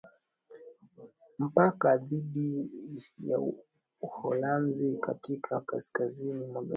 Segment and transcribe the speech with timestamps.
[1.39, 2.69] Mpaka dhidi
[3.17, 3.39] ya
[4.01, 6.69] Uholanzi katika kaskazini magharibi